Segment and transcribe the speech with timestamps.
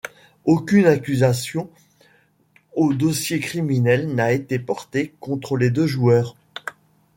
[0.45, 1.69] Aucune accusation
[2.73, 6.35] au dossier criminel n'a été portée contre les deux joueurs.